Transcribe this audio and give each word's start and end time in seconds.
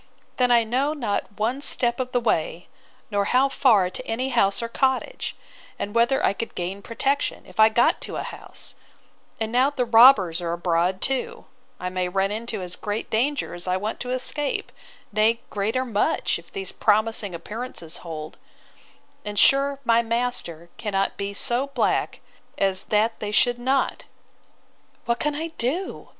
—Then 0.37 0.49
I 0.49 0.63
know 0.63 0.93
not 0.95 1.25
one 1.37 1.61
step 1.61 1.99
of 1.99 2.11
the 2.11 2.19
way, 2.19 2.65
nor 3.11 3.25
how 3.25 3.49
far 3.49 3.87
to 3.91 4.07
any 4.07 4.29
house 4.29 4.63
or 4.63 4.67
cottage; 4.67 5.35
and 5.77 5.93
whether 5.93 6.25
I 6.25 6.33
could 6.33 6.55
gain 6.55 6.81
protection, 6.81 7.45
if 7.45 7.59
I 7.59 7.69
got 7.69 8.01
to 8.01 8.15
a 8.15 8.23
house: 8.23 8.73
And 9.39 9.51
now 9.51 9.69
the 9.69 9.85
robbers 9.85 10.41
are 10.41 10.53
abroad 10.53 11.01
too, 11.01 11.45
I 11.79 11.91
may 11.91 12.09
run 12.09 12.31
into 12.31 12.63
as 12.63 12.75
great 12.75 13.11
danger 13.11 13.53
as 13.53 13.67
I 13.67 13.77
want 13.77 13.99
to 13.99 14.09
escape; 14.09 14.71
nay, 15.11 15.39
greater 15.51 15.85
much, 15.85 16.39
if 16.39 16.51
these 16.51 16.71
promising 16.71 17.35
appearances 17.35 17.97
hold: 17.97 18.39
And 19.23 19.37
sure 19.37 19.77
my 19.85 20.01
master 20.01 20.71
cannot 20.77 21.15
be 21.15 21.31
so 21.35 21.67
black 21.67 22.21
as 22.57 22.85
that 22.85 23.19
they 23.19 23.29
should 23.31 23.59
not!—What 23.59 25.19
can 25.19 25.35
I 25.35 25.49
do? 25.59 26.09